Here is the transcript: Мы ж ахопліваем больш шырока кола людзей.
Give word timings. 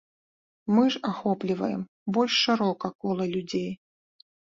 Мы 0.75 0.85
ж 0.93 1.01
ахопліваем 1.11 1.83
больш 2.15 2.33
шырока 2.45 2.91
кола 3.05 3.25
людзей. 3.35 3.69